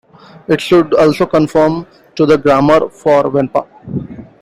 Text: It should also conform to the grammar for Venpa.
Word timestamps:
It 0.47 0.59
should 0.61 0.95
also 0.95 1.27
conform 1.27 1.85
to 2.15 2.25
the 2.25 2.35
grammar 2.35 2.89
for 2.89 3.25
Venpa. 3.25 3.67